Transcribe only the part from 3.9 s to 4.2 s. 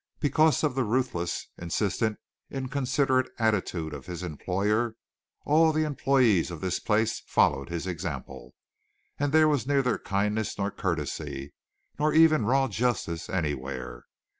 of